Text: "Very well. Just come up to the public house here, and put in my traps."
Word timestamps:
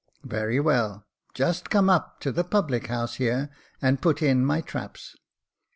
"Very 0.23 0.59
well. 0.59 1.05
Just 1.35 1.69
come 1.69 1.87
up 1.87 2.19
to 2.21 2.31
the 2.31 2.43
public 2.43 2.87
house 2.87 3.17
here, 3.17 3.51
and 3.83 4.01
put 4.01 4.23
in 4.23 4.43
my 4.43 4.61
traps." 4.61 5.15